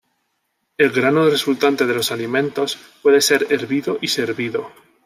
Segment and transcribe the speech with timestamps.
[0.79, 4.71] El grano resultante de los alimentos puede ser hervido y servido.